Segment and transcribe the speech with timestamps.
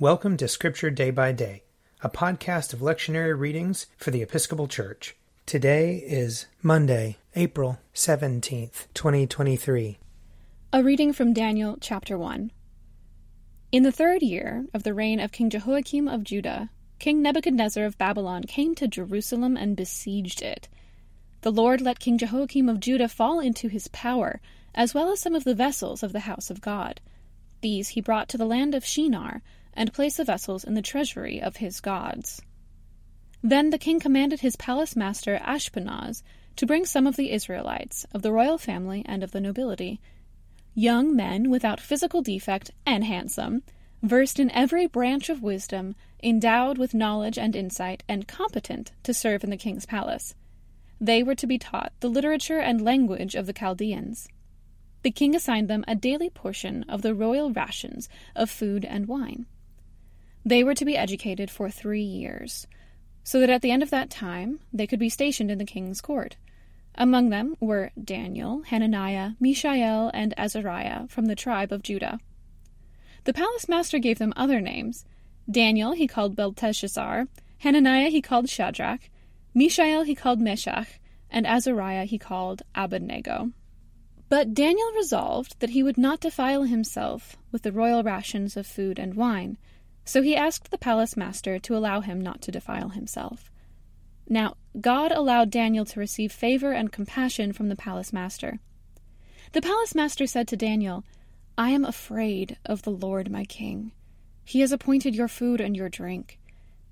[0.00, 1.64] Welcome to Scripture Day by Day,
[2.02, 5.16] a podcast of lectionary readings for the Episcopal Church.
[5.44, 9.98] Today is Monday, April 17th, 2023.
[10.72, 12.52] A reading from Daniel chapter 1.
[13.72, 16.70] In the third year of the reign of King Jehoiakim of Judah,
[17.00, 20.68] King Nebuchadnezzar of Babylon came to Jerusalem and besieged it.
[21.40, 24.40] The Lord let King Jehoiakim of Judah fall into his power,
[24.76, 27.00] as well as some of the vessels of the house of God.
[27.62, 29.42] These he brought to the land of Shinar
[29.78, 32.42] and place the vessels in the treasury of his gods.
[33.42, 36.24] Then the king commanded his palace master Ashpenaz
[36.56, 40.00] to bring some of the Israelites, of the royal family and of the nobility,
[40.74, 43.62] young men without physical defect and handsome,
[44.02, 49.44] versed in every branch of wisdom, endowed with knowledge and insight, and competent to serve
[49.44, 50.34] in the king's palace.
[51.00, 54.28] They were to be taught the literature and language of the Chaldeans.
[55.02, 59.46] The king assigned them a daily portion of the royal rations of food and wine.
[60.48, 62.66] They were to be educated for three years,
[63.22, 66.00] so that at the end of that time they could be stationed in the king's
[66.00, 66.38] court.
[66.94, 72.18] Among them were Daniel, Hananiah, Mishael, and Azariah from the tribe of Judah.
[73.24, 75.04] The palace master gave them other names.
[75.50, 79.10] Daniel he called Belteshazzar, Hananiah he called Shadrach,
[79.52, 80.98] Mishael he called Meshach,
[81.30, 83.50] and Azariah he called Abednego.
[84.30, 88.98] But Daniel resolved that he would not defile himself with the royal rations of food
[88.98, 89.58] and wine,
[90.08, 93.50] so he asked the palace master to allow him not to defile himself.
[94.26, 98.58] Now, God allowed Daniel to receive favor and compassion from the palace master.
[99.52, 101.04] The palace master said to Daniel,
[101.58, 103.92] I am afraid of the Lord my king.
[104.44, 106.38] He has appointed your food and your drink.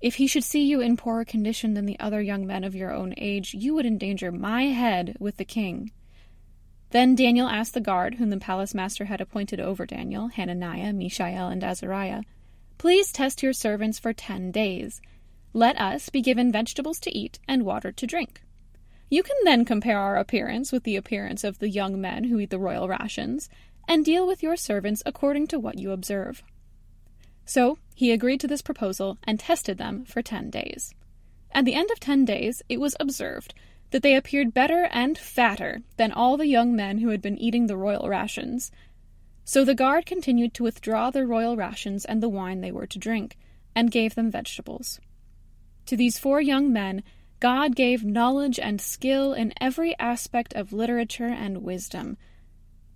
[0.00, 2.92] If he should see you in poorer condition than the other young men of your
[2.92, 5.92] own age, you would endanger my head with the king.
[6.90, 11.46] Then Daniel asked the guard whom the palace master had appointed over Daniel, Hananiah, Mishael,
[11.46, 12.22] and Azariah,
[12.84, 15.00] Please test your servants for ten days.
[15.54, 18.42] Let us be given vegetables to eat and water to drink.
[19.08, 22.50] You can then compare our appearance with the appearance of the young men who eat
[22.50, 23.48] the royal rations,
[23.88, 26.42] and deal with your servants according to what you observe.
[27.46, 30.92] So he agreed to this proposal and tested them for ten days.
[31.52, 33.54] At the end of ten days, it was observed
[33.92, 37.66] that they appeared better and fatter than all the young men who had been eating
[37.66, 38.70] the royal rations,
[39.44, 42.98] so the guard continued to withdraw their royal rations and the wine they were to
[42.98, 43.36] drink,
[43.74, 45.00] and gave them vegetables.
[45.86, 47.02] To these four young men,
[47.40, 52.16] God gave knowledge and skill in every aspect of literature and wisdom.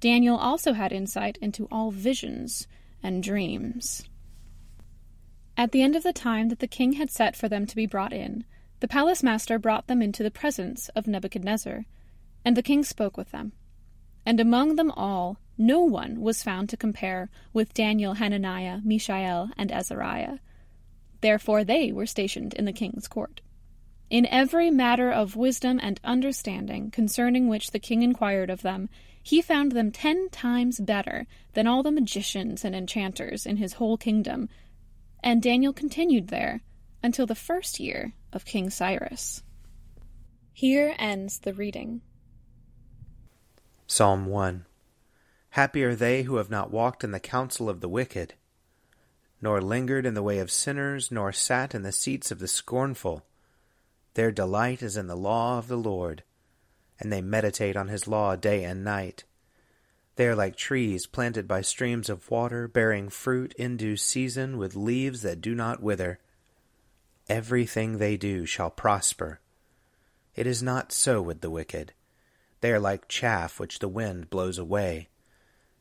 [0.01, 2.67] Daniel also had insight into all visions
[3.03, 4.09] and dreams.
[5.57, 7.85] At the end of the time that the king had set for them to be
[7.85, 8.45] brought in,
[8.81, 11.85] the palace master brought them into the presence of Nebuchadnezzar,
[12.45, 13.53] and the king spoke with them.
[14.25, 19.73] And among them all, no one was found to compare with Daniel, Hananiah, Mishael, and
[19.73, 20.39] Azariah.
[21.21, 23.41] Therefore they were stationed in the king's court.
[24.09, 28.89] In every matter of wisdom and understanding concerning which the king inquired of them,
[29.23, 33.99] he found them ten times better than all the magicians and enchanters in his whole
[33.99, 34.49] kingdom.
[35.23, 36.63] And Daniel continued there
[37.03, 39.43] until the first year of King Cyrus.
[40.53, 42.01] Here ends the reading.
[43.87, 44.65] Psalm 1
[45.51, 48.35] Happy are they who have not walked in the counsel of the wicked,
[49.41, 53.25] nor lingered in the way of sinners, nor sat in the seats of the scornful.
[54.15, 56.23] Their delight is in the law of the Lord,
[57.01, 59.25] and they meditate on his law day and night.
[60.17, 64.75] They are like trees planted by streams of water, bearing fruit in due season, with
[64.75, 66.19] leaves that do not wither.
[67.29, 69.41] Everything they do shall prosper.
[70.35, 71.93] It is not so with the wicked.
[72.61, 75.09] They are like chaff which the wind blows away.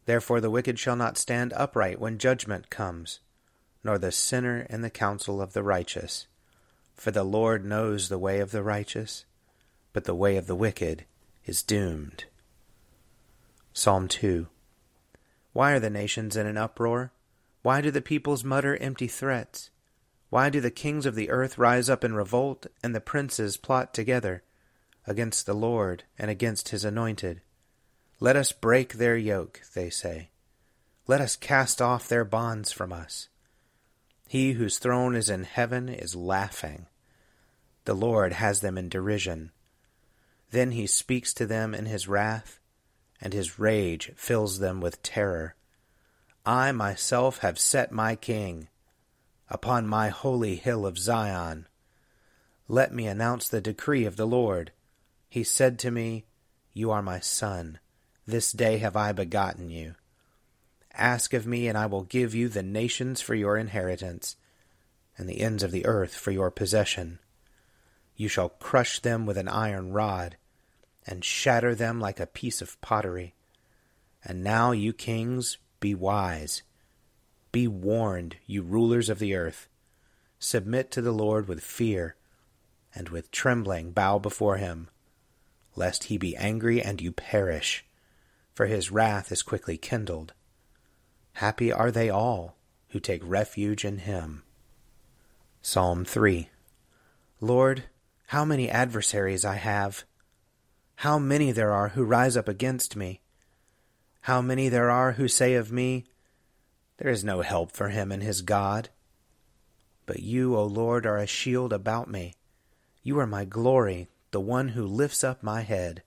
[0.07, 3.19] Therefore the wicked shall not stand upright when judgment comes,
[3.84, 6.28] nor the sinner in the counsel of the righteous.
[6.95, 9.25] For the Lord knows the way of the righteous,
[9.91, 11.03] but the way of the wicked
[11.45, 12.23] is doomed.
[13.73, 14.47] Psalm 2
[15.51, 17.12] Why are the nations in an uproar?
[17.62, 19.71] Why do the peoples mutter empty threats?
[20.30, 23.94] Why do the kings of the earth rise up in revolt, and the princes plot
[23.94, 24.42] together
[25.06, 27.42] against the Lord and against his anointed?
[28.19, 30.30] Let us break their yoke, they say.
[31.06, 33.30] Let us cast off their bonds from us.
[34.28, 36.88] He whose throne is in heaven is laughing.
[37.86, 39.52] The Lord has them in derision.
[40.52, 42.60] Then he speaks to them in his wrath,
[43.22, 45.56] and his rage fills them with terror.
[46.46, 48.68] I myself have set my king
[49.50, 51.68] upon my holy hill of Zion.
[52.68, 54.72] Let me announce the decree of the Lord.
[55.30, 56.25] He said to me,
[56.74, 57.80] You are my son.
[58.27, 59.95] This day have I begotten you.
[60.94, 64.35] Ask of me, and I will give you the nations for your inheritance,
[65.18, 67.19] and the ends of the earth for your possession.
[68.18, 70.35] You shall crush them with an iron rod,
[71.06, 73.33] and shatter them like a piece of pottery.
[74.25, 76.63] And now, you kings, be wise.
[77.53, 79.69] Be warned, you rulers of the earth.
[80.38, 82.18] Submit to the Lord with fear,
[82.94, 84.89] and with trembling bow before him,
[85.77, 87.85] lest he be angry and you perish,
[88.57, 90.33] for his wrath is quickly kindled.
[91.33, 92.57] Happy are they all
[92.89, 94.42] who take refuge in him.
[95.62, 96.50] Psalm 3
[97.39, 97.83] Lord,
[98.25, 100.06] how many adversaries I have!
[100.95, 103.21] How many there are who rise up against me!
[104.21, 106.06] How many there are who say of me,
[106.98, 108.89] There is no help for him in his God.
[110.07, 112.33] But you, O Lord, are a shield about me.
[113.04, 116.01] You are my glory, the one who lifts up my head.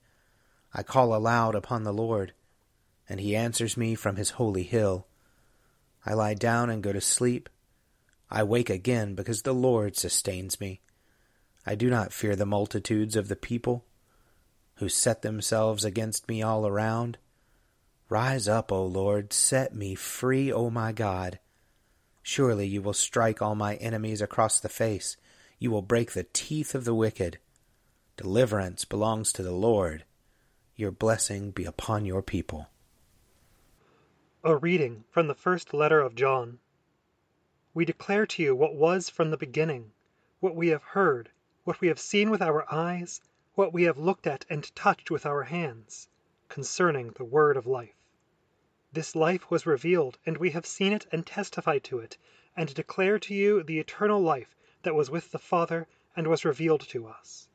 [0.73, 2.33] I call aloud upon the Lord,
[3.11, 5.05] and he answers me from his holy hill.
[6.05, 7.49] I lie down and go to sleep.
[8.29, 10.79] I wake again because the Lord sustains me.
[11.65, 13.83] I do not fear the multitudes of the people
[14.75, 17.17] who set themselves against me all around.
[18.07, 21.37] Rise up, O Lord, set me free, O my God.
[22.23, 25.17] Surely you will strike all my enemies across the face.
[25.59, 27.39] You will break the teeth of the wicked.
[28.15, 30.05] Deliverance belongs to the Lord.
[30.77, 32.70] Your blessing be upon your people.
[34.43, 36.57] A reading from the first letter of John.
[37.75, 39.91] We declare to you what was from the beginning,
[40.39, 41.29] what we have heard,
[41.63, 43.21] what we have seen with our eyes,
[43.53, 46.09] what we have looked at and touched with our hands,
[46.49, 47.93] concerning the word of life.
[48.91, 52.17] This life was revealed, and we have seen it and testified to it,
[52.57, 56.81] and declare to you the eternal life that was with the Father and was revealed
[56.87, 57.47] to us.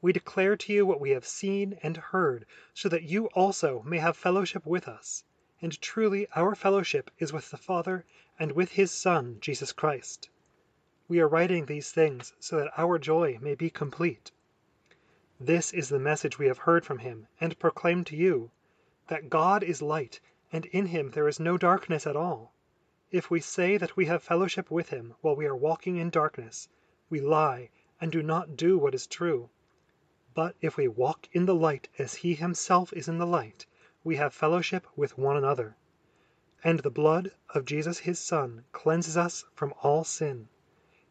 [0.00, 3.98] We declare to you what we have seen and heard, so that you also may
[3.98, 5.24] have fellowship with us
[5.64, 8.04] and truly our fellowship is with the Father
[8.38, 10.28] and with his Son, Jesus Christ.
[11.08, 14.30] We are writing these things so that our joy may be complete.
[15.40, 18.50] This is the message we have heard from him and proclaim to you
[19.08, 20.20] that God is light,
[20.52, 22.52] and in him there is no darkness at all.
[23.10, 26.68] If we say that we have fellowship with him while we are walking in darkness,
[27.08, 27.70] we lie
[28.02, 29.48] and do not do what is true.
[30.34, 33.64] But if we walk in the light as he himself is in the light,
[34.04, 35.74] we have fellowship with one another.
[36.62, 40.48] And the blood of Jesus his Son cleanses us from all sin.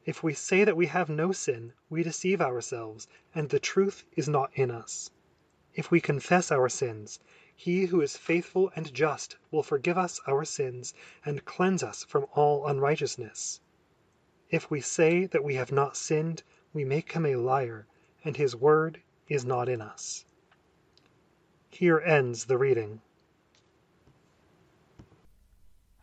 [0.05, 4.29] If we say that we have no sin, we deceive ourselves, and the truth is
[4.29, 5.09] not in us.
[5.73, 7.19] If we confess our sins,
[7.55, 10.93] he who is faithful and just will forgive us our sins
[11.25, 13.59] and cleanse us from all unrighteousness.
[14.49, 16.43] If we say that we have not sinned,
[16.73, 17.87] we make him a liar,
[18.23, 20.25] and his word is not in us.
[21.73, 23.01] Here ends the reading.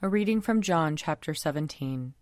[0.02, 2.12] A reading from John chapter 17.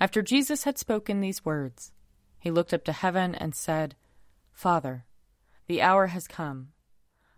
[0.00, 1.92] After Jesus had spoken these words,
[2.38, 3.94] he looked up to heaven and said,
[4.54, 5.04] Father,
[5.66, 6.68] the hour has come.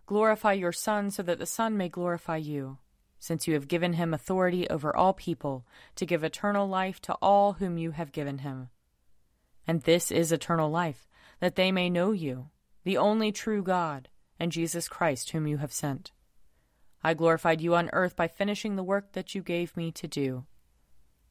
[0.06, 2.78] Glorify your Son so that the Son may glorify you,
[3.18, 7.54] since you have given him authority over all people to give eternal life to all
[7.54, 8.68] whom you have given him.
[9.66, 11.08] And this is eternal life,
[11.40, 12.50] that they may know you,
[12.84, 14.08] the only true God
[14.40, 16.12] and Jesus Christ, whom you have sent.
[17.04, 20.46] I glorified you on earth by finishing the work that you gave me to do.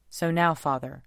[0.08, 1.02] So now, Father,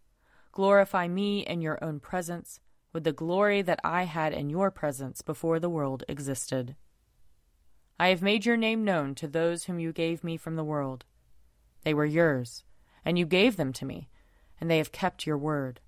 [0.52, 2.60] glorify me in your own presence
[2.92, 6.76] with the glory that I had in your presence before the world existed.
[8.00, 11.06] I have made your name known to those whom you gave me from the world.
[11.84, 12.64] They were yours,
[13.06, 14.10] and you gave them to me,
[14.60, 15.80] and they have kept your word.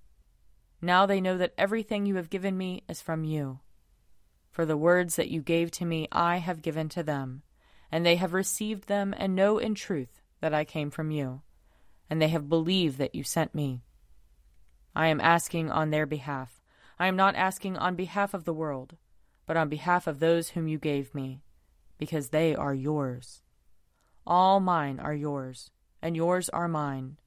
[0.81, 3.59] Now they know that everything you have given me is from you.
[4.55, 7.41] For the words that you gave to me I have given to them,
[7.91, 11.41] and they have received them and know in truth that I came from you,
[12.09, 13.83] and they have believed that you sent me.
[14.95, 16.61] I am asking on their behalf.
[16.97, 18.95] I am not asking on behalf of the world,
[19.45, 21.41] but on behalf of those whom you gave me,
[21.97, 23.41] because they are yours.
[24.25, 25.69] All mine are yours,
[26.01, 27.17] and yours are mine,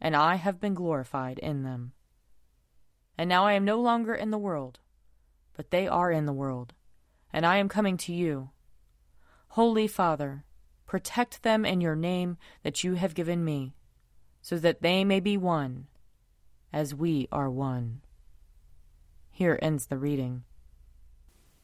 [0.00, 1.92] and I have been glorified in them.
[3.18, 4.80] And now I am no longer in the world
[5.60, 6.72] but they are in the world,
[7.34, 8.48] and I am coming to you.
[9.48, 10.46] Holy Father,
[10.86, 13.74] protect them in your name that you have given me,
[14.40, 15.86] so that they may be one,
[16.72, 18.00] as we are one.
[19.30, 20.44] Here ends the reading.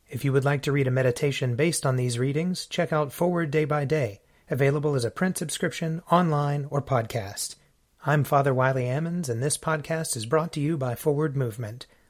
[0.06, 3.50] If you would like to read a meditation based on these readings, check out Forward
[3.50, 7.56] Day by Day, available as a print subscription, online, or podcast.
[8.04, 11.86] I'm Father Wiley Ammons, and this podcast is brought to you by Forward Movement.